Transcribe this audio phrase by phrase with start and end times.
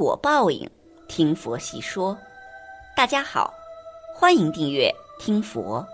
[0.00, 0.66] 果报应，
[1.08, 2.16] 听佛细说。
[2.96, 3.52] 大家好，
[4.14, 5.86] 欢迎订阅听佛。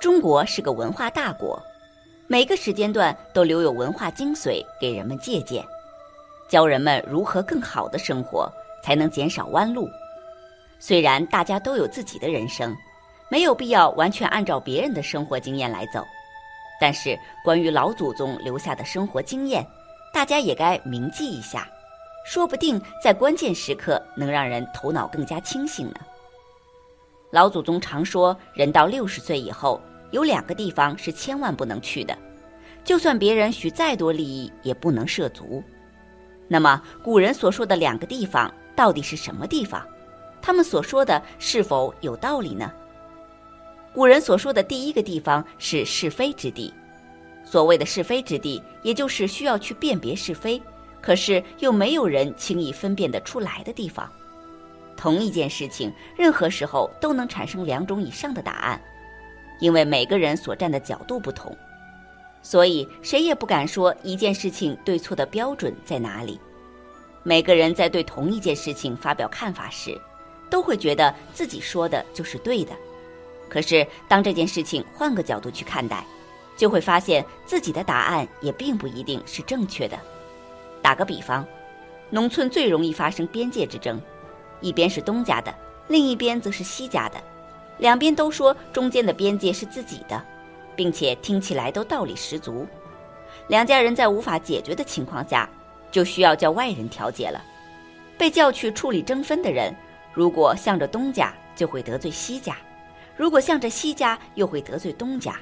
[0.00, 1.62] 中国是个文化大国，
[2.26, 5.62] 每个时间段都留有文化精髓给人们借鉴，
[6.48, 8.50] 教人们如何更好的生活，
[8.82, 9.86] 才能减少弯路。
[10.78, 12.74] 虽然大家都有自己的人生，
[13.28, 16.02] 没有必要完全按照别人的生活经验来走，
[16.80, 19.62] 但是关于老祖宗留下的生活经验，
[20.10, 21.68] 大家也该铭记一下。
[22.26, 26.00] 说不定在关键时刻能让人头脑更加清醒呢。
[27.30, 32.18] 老祖宗常说，人到六十岁以后，有两个地方是千万不能去的，
[32.84, 35.62] 就算别人许再多利益，也不能涉足。
[36.48, 39.86] 那么，古人所说的两个地方到底是什么地方？
[40.42, 42.72] 他们所说的是否有道理呢？
[43.94, 46.74] 古人所说的第一个地方是是非之地，
[47.44, 50.60] 所谓的是非之地，也就是需要去辨别是非。
[51.00, 54.10] 可是又没有人轻易分辨得出来的地方。
[54.96, 58.80] 同一件事情，任何时候都能产生两种以上的答案，
[59.60, 61.54] 因为每个人所站的角度不同，
[62.42, 66.40] 所以谁也不敢说一件事情对错的标准在哪里。
[67.22, 70.00] 每个人在对同一件事情发表看法时，
[70.48, 72.72] 都会觉得自己说的就是对的。
[73.48, 76.04] 可是当这件事情换个角度去看待，
[76.56, 79.98] 就会发现自己的答案也并不一定是正确的。
[80.86, 81.44] 打个比方，
[82.10, 84.00] 农村最容易发生边界之争，
[84.60, 85.52] 一边是东家的，
[85.88, 87.20] 另一边则是西家的，
[87.78, 90.24] 两边都说中间的边界是自己的，
[90.76, 92.64] 并且听起来都道理十足。
[93.48, 95.50] 两家人在无法解决的情况下，
[95.90, 97.42] 就需要叫外人调解了。
[98.16, 99.74] 被叫去处理争分的人，
[100.14, 102.54] 如果向着东家，就会得罪西家；
[103.16, 105.34] 如果向着西家，又会得罪东家，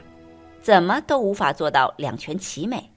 [0.63, 2.91] 怎么都无法做到两全其美。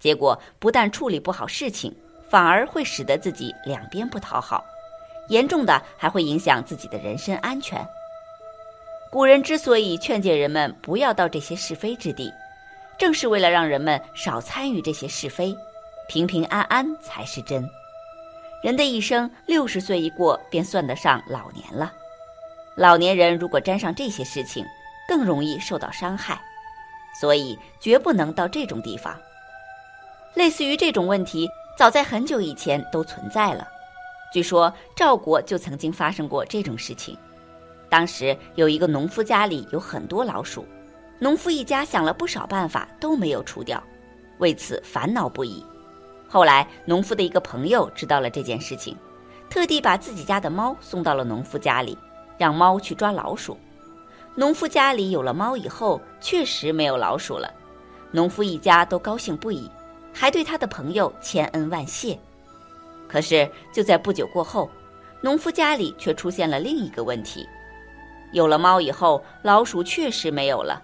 [0.00, 1.94] 结果不但处理不好事情，
[2.28, 4.64] 反而会使得自己两边不讨好，
[5.28, 7.86] 严重的还会影响自己的人身安全。
[9.12, 12.32] 古人之所以劝诫人们不要到这些是非之地，
[12.98, 15.54] 正是为了让人们少参与这些是非，
[16.08, 17.68] 平平安安才是真。
[18.62, 21.92] 人的一生六十岁一过，便算得上老年了。
[22.76, 24.64] 老年人如果沾上这些事情，
[25.08, 26.40] 更容易受到伤害，
[27.20, 29.14] 所以绝不能到这种地方。
[30.34, 33.66] 类似于这种问题，早在很久以前都存在了。
[34.32, 37.16] 据说赵国就曾经发生过这种事情。
[37.88, 40.64] 当时有一个农夫家里有很多老鼠，
[41.18, 43.82] 农夫一家想了不少办法都没有除掉，
[44.38, 45.64] 为此烦恼不已。
[46.28, 48.96] 后来农夫的一个朋友知道了这件事情，
[49.50, 51.98] 特地把自己家的猫送到了农夫家里，
[52.38, 53.58] 让猫去抓老鼠。
[54.36, 57.52] 农夫家里有了猫以后，确实没有老鼠了，
[58.12, 59.68] 农夫一家都高兴不已。
[60.12, 62.18] 还对他的朋友千恩万谢，
[63.08, 64.70] 可是就在不久过后，
[65.20, 67.48] 农夫家里却出现了另一个问题：
[68.32, 70.82] 有了猫以后，老鼠确实没有了，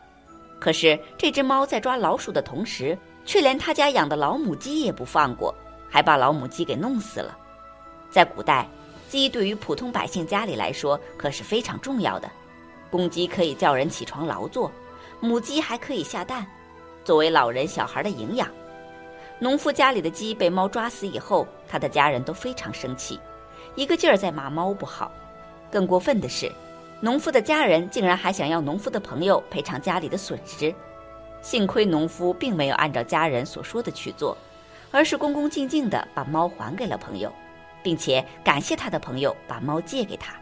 [0.59, 5.55] 可是这只猫在抓老鼠的同时，却连他家养的老母鸡也不放过，
[5.91, 7.37] 还把老母鸡给弄死了。
[8.11, 8.67] 在古代，
[9.09, 12.31] 鸡对于普通百姓家里来说可是非常重要的，
[12.91, 14.71] 公鸡可以叫人起床劳作，
[15.21, 16.47] 母鸡还可以下蛋，
[17.05, 18.49] 作为老人小孩的营养。
[19.39, 23.21] 农夫家里的鸡被猫抓死以后，他的家人都非常生气，
[23.75, 25.13] 一个劲儿在骂猫不好。
[25.71, 26.51] 更过分的是，
[27.01, 30.75] 农夫的家人竟然还想要农夫的朋友赔偿家里的损失。
[31.43, 34.37] 幸亏农夫并没有按照家人所说的去做，
[34.91, 37.31] 而是恭恭敬敬地把猫还给了朋友，
[37.83, 40.35] 并且感谢他的朋友把猫借给他。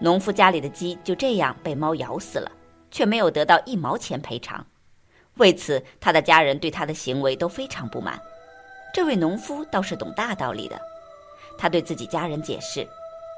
[0.00, 2.50] 农夫家里的鸡就这样被猫咬死了，
[2.90, 4.66] 却没有得到一毛钱赔偿。
[5.36, 8.20] 为此，他的家人对他的行为都非常不满。
[8.92, 10.80] 这位农夫倒是懂大道理的，
[11.56, 12.86] 他对自己家人解释，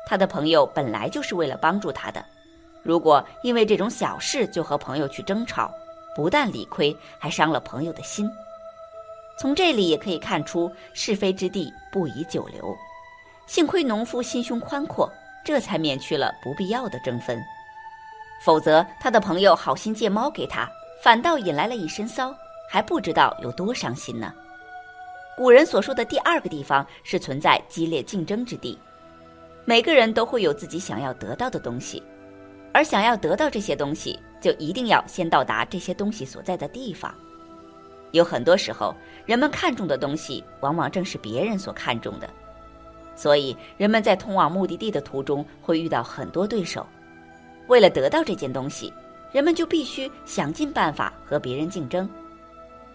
[0.06, 2.24] 他的朋友本来就是为了帮助他的，
[2.82, 5.70] 如果因为这种小事就和朋友去争吵，
[6.16, 8.30] 不但理亏，还伤了朋友的心。
[9.38, 12.76] 从这里也可以看出，是非之地不宜久留。
[13.46, 15.10] 幸亏农夫心胸宽阔，
[15.44, 17.38] 这才免去了不必要的争纷，
[18.44, 20.68] 否则他的朋友好心借猫给他。
[21.02, 22.32] 反倒引来了一身骚，
[22.70, 24.32] 还不知道有多伤心呢。
[25.36, 28.78] 古人所说的第二个地方是存在激烈竞争之地，
[29.64, 32.00] 每个人都会有自己想要得到的东西，
[32.72, 37.12] 而想要得到这些东西，就一定要先到达这些东西所在的地方。
[38.12, 38.94] 有很多时候，
[39.26, 42.30] 人们看重的东西，往往正是别人所看重的，
[43.16, 46.86] 所以人们在通往目的地的途中会遇到很多对手。
[47.66, 48.92] 为了得到这件东西，
[49.32, 52.08] 人们就必须想尽办法和别人竞争。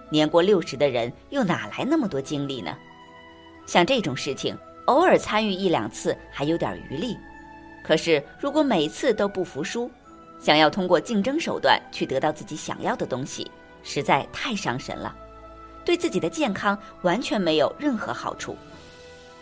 [0.10, 2.78] 年过六十的人又哪来那么多精力呢？
[3.66, 7.18] 像这种事情，偶尔参与一两次还有点余力，
[7.84, 9.92] 可是如果每次都不服输，
[10.40, 13.50] 想要通过竞争手段去得到自己想要的东西。
[13.84, 15.16] 实在太伤神了，
[15.86, 18.56] 对自己的健康完全没有任何好处。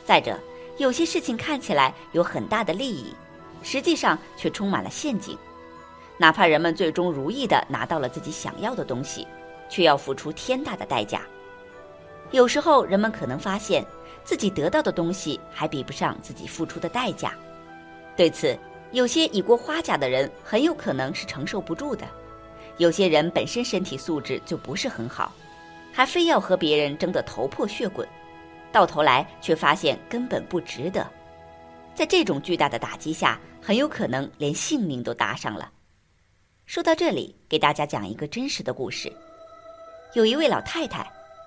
[0.06, 0.40] 再者，
[0.78, 3.14] 有些事情看起来有很大的利益，
[3.64, 5.36] 实际上却充满了陷阱。
[6.18, 9.28] 哪怕人们最终如意的拿到了自己想要的东西，
[9.70, 11.22] 却要付出天大的代价。
[12.32, 13.86] 有时候，人们可能发现
[14.24, 17.34] 自己得到的东西还比不上自己付出的代价。
[18.16, 18.58] 对此，
[18.92, 22.08] 有些已过花甲的人很有可能是承受不住的。
[22.78, 25.34] 有些人本身身体素质就不是很好，
[25.94, 28.08] 还非要和别人争得头破血滚，
[28.72, 31.06] 到头来却发现根本不值得。
[31.94, 35.72] 在这种巨大的打击下，很有可能连性命都搭上了。
[36.66, 39.12] 说到这里，给大家讲一个真实的故事。
[40.14, 41.06] 有一位老太太，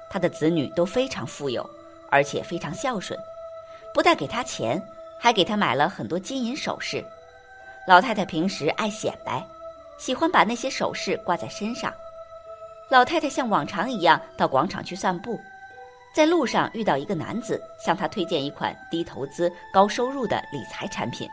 [0.08, 1.68] 她的子女都非常富有，
[2.08, 3.18] 而且非常孝顺，
[3.92, 4.80] 不但给她钱，
[5.20, 7.04] 还给她买了很多金银首饰。
[7.86, 9.44] 老太太平时爱显摆。
[9.98, 11.92] 喜欢把那些首饰挂在身上。
[12.88, 15.40] 老太太像往常一样到广场去散步，
[16.14, 21.28] 在路上遇到一个男子，向她推荐一款低投资、高收入的理财产品。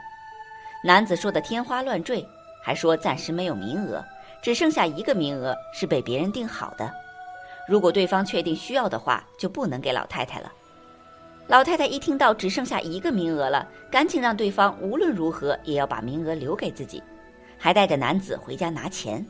[0.83, 2.27] 男子说的天花乱坠，
[2.65, 4.03] 还说暂时没有名额，
[4.41, 6.91] 只剩下一个名额是被别人定好的。
[7.67, 10.51] 如果对方确定需要的话，就不能给老太太了。
[11.45, 17.03] 老太太一听到只剩下一个名额了，赶紧让对方无论如何也要把名额留给自己。
[17.55, 19.23] 还带着男子回家拿钱，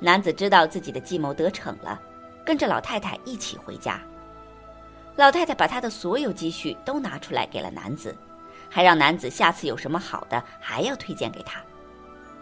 [0.00, 2.00] 男子知道自己的计谋得逞了，
[2.44, 4.00] 跟着老太太一起回家。
[5.14, 8.12] 老太太把她的所有积蓄都拿出来给了男子，
[8.68, 11.62] 还让男子下次有什么好的还要推荐给他。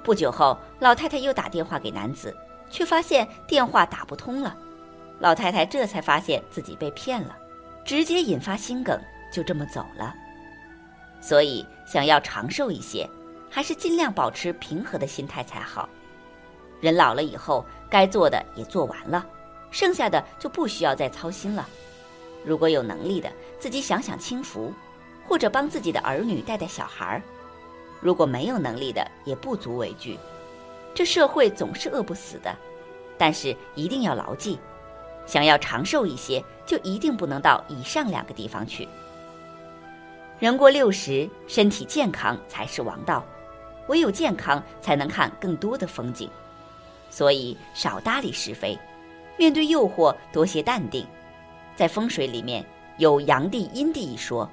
[0.04, 2.36] 不久后，老太太又打电话给男子，
[2.70, 4.56] 却发现电话打不通了。
[5.18, 7.36] 老太太这才发现自己被骗了，
[7.84, 9.00] 直接引发心梗，
[9.32, 10.14] 就这么走了。
[11.20, 13.08] 所以，想要长寿一些。
[13.50, 15.88] 还是尽量保持平和的心态才好。
[16.80, 19.24] 人老了以后，该做的也做完了，
[19.70, 21.64] 剩下的就不需要再操心了。
[22.44, 23.30] 如果有能力的，
[23.60, 24.74] 自己享享清福，
[25.24, 27.22] 或者帮自己的儿女带带小孩儿；
[28.04, 30.18] 如果没有能力的，也不足为惧。
[30.92, 32.54] 这社会总是饿不死的，
[33.16, 34.58] 但是一定要牢记：
[35.24, 38.86] 想要长寿一些，就一定不能到以上两个地方去。
[40.38, 43.24] 人过六十，身体健康才是王道。
[43.88, 46.28] 唯有健康，才能看更多的风景，
[47.08, 48.78] 所以少搭理是非，
[49.38, 51.06] 面对诱惑多些淡定。
[51.74, 52.62] 在风水里面
[52.98, 54.46] 有阳地阴地一说，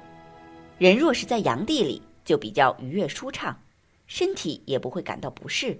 [0.78, 3.56] 人若是在阳地里，就比较愉悦舒畅，
[4.06, 5.76] 身体也不会感到不适；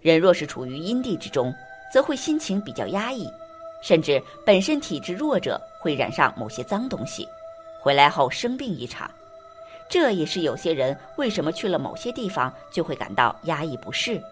[0.00, 1.54] 人若是处于阴地之中，
[1.92, 3.28] 则会心情比较压抑，
[3.82, 7.26] 甚至本身体质弱者会染上某些脏东西，
[7.80, 9.10] 回来后生病一场。
[9.88, 14.22] 这也是有些人为什么去了某些地方就会感到压抑不适，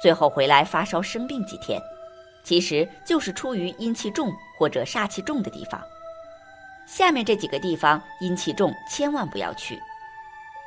[0.00, 1.78] 最后回来发烧生病几天，
[2.42, 5.78] 其实就是出于阴气重或者煞气重的地方。
[6.86, 9.78] 下面这几个地方阴气重，千万不要去。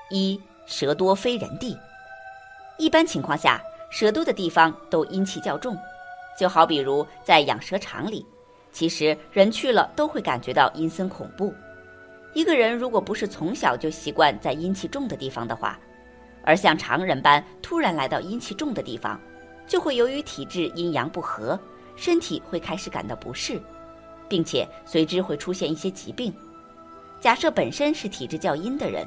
[0.09, 1.77] 一蛇多非人地，
[2.77, 5.77] 一般情况下，蛇多的地方都阴气较重，
[6.39, 8.25] 就好比如在养蛇场里，
[8.71, 11.53] 其实人去了都会感觉到阴森恐怖。
[12.33, 15.77] 一个人如果不是从小就习惯在阴气重的地方的话，
[16.43, 19.19] 而像常人般突然来到阴气重的地方，
[19.67, 21.59] 就会由于体质阴阳不和，
[21.97, 23.61] 身体会开始感到不适，
[24.29, 26.33] 并且随之会出现一些疾病。
[27.19, 29.05] 假设本身是体质较阴的人，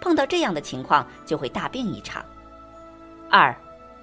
[0.00, 2.24] 碰到这样的情况就会大病一场。
[3.30, 3.54] 二，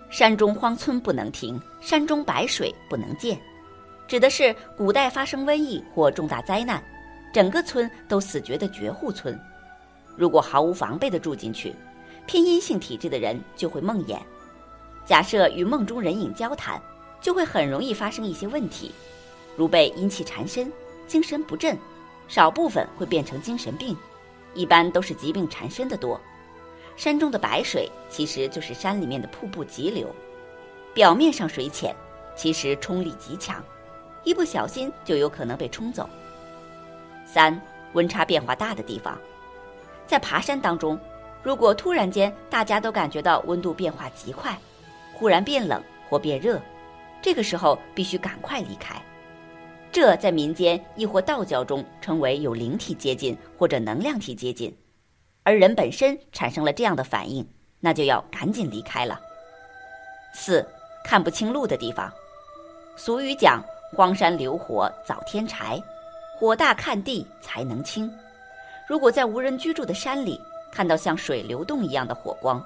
[0.10, 3.40] 山中荒村不能停，山中白水不能见，
[4.08, 6.84] 指的是古代发生瘟疫或重大灾难。
[7.34, 9.38] 整个村都死绝的绝户村，
[10.16, 11.76] 如果毫无防备的住进去，
[12.26, 14.18] 偏阴性体质的人就会梦魇。
[15.06, 16.82] 假设与梦中人影交谈，
[17.20, 18.92] 就会很容易发生一些问题，
[19.58, 20.72] 如被阴气缠身、
[21.08, 21.78] 精神不振，
[22.30, 23.98] 少部分会变成精神病，
[24.56, 26.20] 一般都是疾病缠身的多。
[26.96, 30.08] 山中的白水其实就是山里面的瀑布急流，
[30.94, 31.94] 表面上水浅，
[32.36, 33.64] 其实冲力极强。
[34.24, 36.10] 一不小心就有可能被冲走。
[37.26, 37.62] 三、
[37.94, 39.20] 温差变化大的地方，
[40.08, 40.98] 在爬山当中，
[41.44, 44.58] 如果突然间大家都感觉到温度变化极快，
[45.14, 46.60] 忽然变冷或变热，
[47.22, 48.96] 这个时候必须赶快离开。
[49.96, 54.78] 这在民间亦或道教中称为有灵体接近或者能量体接近，
[55.44, 57.48] 而人本身产生了这样的反应，
[57.80, 59.18] 那就要赶紧离开了。
[60.34, 60.68] 四、
[61.02, 62.12] 看不清路的地方，
[62.98, 63.64] 俗语讲。
[63.96, 65.82] 荒山流火早添柴，
[66.38, 68.12] 火大看地才能清。
[68.90, 70.38] 如果在无人居住的山里
[70.74, 72.62] 看到像水流动一样的火光，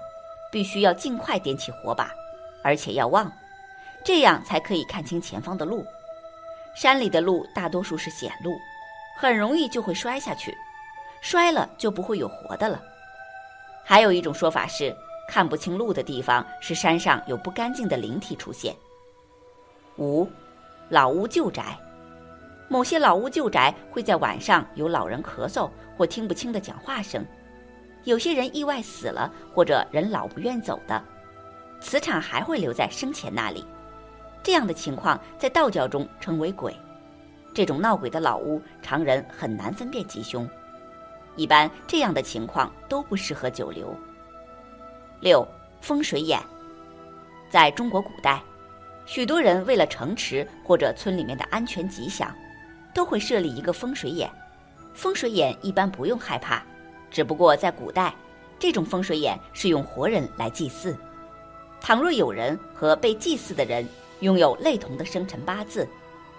[0.51, 2.11] 必须要尽快点起火把，
[2.63, 3.31] 而且要旺，
[4.03, 5.85] 这样才可以看清前方的路。
[6.75, 8.57] 山里的路大多数是险路，
[9.17, 10.55] 很容易就会摔下去，
[11.21, 12.81] 摔了就不会有活的了。
[13.83, 14.95] 还有一种说法是，
[15.27, 18.75] 看不清路的地方是山上有不干净的灵体出现。
[19.97, 20.29] 五。
[20.91, 21.77] 老屋旧宅，
[22.67, 27.23] 某些老屋旧宅会在晚上有老人咳嗽或听不清的讲话声，
[28.05, 30.99] 有些人意外死了或者人老不愿走的，
[31.79, 33.63] 磁场还会留在生前那里。
[34.43, 36.75] 这样的情况在道教中称为鬼。
[37.53, 40.49] 这种闹鬼的老屋，常人很难分辨吉凶，
[41.35, 43.93] 一般这样的情况都不适合久留。
[45.19, 45.45] 六
[45.81, 46.39] 风水眼，
[47.49, 48.41] 在中国古代。
[49.05, 52.31] 许多人为了城池或者村里面的安全吉祥，
[52.93, 54.29] 都会设立一个风水眼。
[54.93, 56.61] 风水眼一般不用害怕，
[57.09, 58.13] 只不过在古代，
[58.59, 60.95] 这种风水眼是用活人来祭祀。
[61.81, 63.83] 倘若有人和被祭祀的人
[64.21, 65.87] 拥有类同的生辰八字，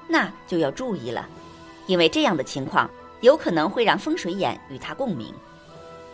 [0.09, 1.29] 那就要注意了，
[1.87, 5.35] 因为这样的情况有可能会让风水眼与他共鸣。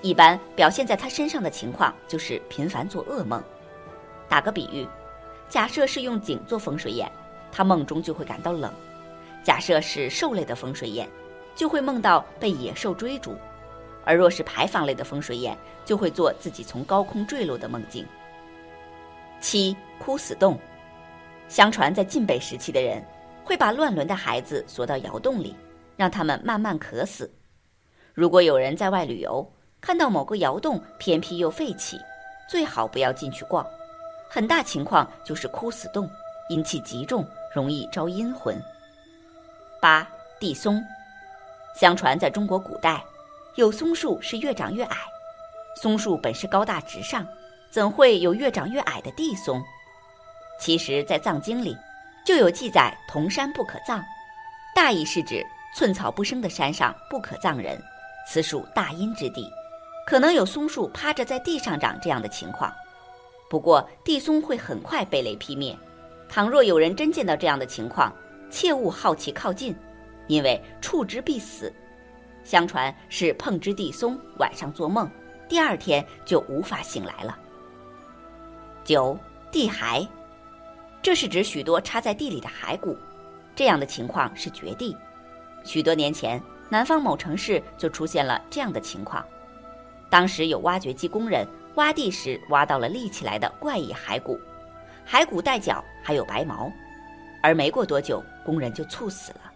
[0.02, 3.42] 一般表现在他身上的情况就是频繁做噩梦。
[4.28, 4.86] 打个比喻。
[5.48, 7.08] 假设是用井做风水眼，
[7.52, 8.68] 他梦中就会感到冷；
[9.44, 11.08] 假设是兽类的风水眼，
[11.54, 13.30] 就会梦到被野兽追逐；
[14.04, 18.04] 而若是牌坊类的风水眼，就会做自己从高空坠落的梦境。
[19.40, 20.58] 七枯死洞，
[21.48, 23.02] 相传在晋北时期的人
[23.44, 25.54] 会把乱伦的孩子锁到窑洞里，
[25.96, 27.32] 让他们慢慢渴死。
[28.12, 29.48] 如果有人在外旅游，
[29.80, 31.98] 看到某个窑洞偏僻又废弃，
[32.48, 33.64] 最好不要进去逛。
[34.28, 36.10] 很大情况就是枯死洞，
[36.48, 37.24] 阴气极重，
[37.54, 38.60] 容易招阴魂。
[39.80, 40.06] 八
[40.40, 40.82] 地松，
[41.76, 43.04] 相传在中国古代，
[43.54, 44.96] 有松树是越长越矮。
[45.80, 47.24] 松树本是高大直上，
[47.70, 49.62] 怎会有越长越矮的地松？
[50.58, 51.76] 其实，在藏经里
[52.24, 54.02] 就有记载：“同山不可葬”，
[54.74, 55.44] 大意是指
[55.74, 57.80] 寸草不生的山上不可葬人，
[58.26, 59.50] 此属大阴之地，
[60.06, 62.72] 可能有松树趴着在地上长这样的情况。
[63.48, 65.76] 不过地松会很快被雷劈灭，
[66.28, 68.12] 倘若有人真见到这样的情况，
[68.50, 69.76] 切勿好奇靠近，
[70.26, 71.72] 因为触之必死。
[72.42, 75.08] 相传是碰之地松，晚上做梦，
[75.48, 77.38] 第二天就无法醒来了。
[78.84, 79.18] 九
[79.52, 80.06] 地骸，
[81.06, 82.98] 这是指许多插在地里的骸骨，
[83.54, 84.96] 这样的情况是绝地。
[85.62, 89.24] 许多年前，南方某城市就出现了这样的情况，
[90.10, 91.46] 当时有挖掘机工人。
[91.76, 94.36] 挖地时挖到了立起来的怪异骸骨，
[95.08, 96.72] 骸骨带角，还有白毛，
[97.40, 99.52] 而没过多久，工人就猝死了。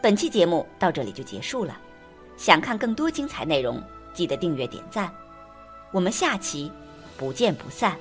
[0.00, 1.76] 本期节目到这里就结束了，
[2.36, 3.82] 想看更多精彩内容，
[4.14, 5.12] 记得订阅点赞，
[5.90, 6.70] 我们下期
[7.18, 7.98] 不见不散。